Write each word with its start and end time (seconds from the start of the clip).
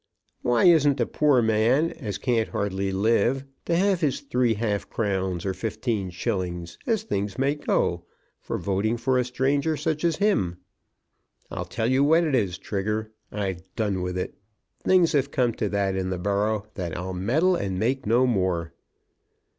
Why 0.41 0.63
isn't 0.65 0.99
a 0.99 1.05
poor 1.05 1.43
man, 1.43 1.91
as 1.91 2.17
can't 2.17 2.49
hardly 2.49 2.91
live, 2.91 3.43
to 3.65 3.75
have 3.75 4.01
his 4.01 4.21
three 4.21 4.55
half 4.55 4.89
crowns 4.89 5.45
or 5.45 5.53
fifteen 5.53 6.09
shillings, 6.09 6.79
as 6.87 7.03
things 7.03 7.37
may 7.37 7.53
go, 7.53 8.05
for 8.39 8.57
voting 8.57 8.97
for 8.97 9.19
a 9.19 9.23
stranger 9.23 9.77
such 9.77 10.03
as 10.03 10.15
him? 10.15 10.57
I'll 11.51 11.65
tell 11.65 11.85
you 11.85 12.03
what 12.03 12.23
it 12.23 12.33
is, 12.33 12.57
Trigger, 12.57 13.11
I've 13.31 13.61
done 13.75 14.01
with 14.01 14.17
it. 14.17 14.33
Things 14.83 15.11
have 15.11 15.29
come 15.29 15.53
to 15.53 15.69
that 15.69 15.95
in 15.95 16.09
the 16.09 16.17
borough, 16.17 16.65
that 16.73 16.97
I'll 16.97 17.13
meddle 17.13 17.55
and 17.55 17.77
make 17.77 18.07
no 18.07 18.25
more." 18.25 18.73